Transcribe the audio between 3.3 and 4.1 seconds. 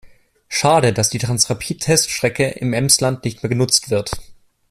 mehr genutzt wird.